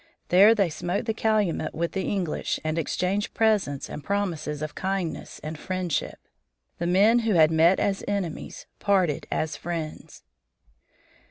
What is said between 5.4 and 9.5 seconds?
and friendship. The men who had met as enemies parted